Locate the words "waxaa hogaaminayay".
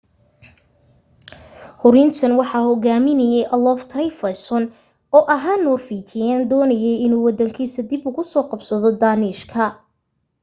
2.39-3.45